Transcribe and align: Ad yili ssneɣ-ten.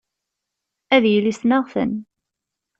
Ad 0.95 1.03
yili 1.11 1.33
ssneɣ-ten. 1.37 1.91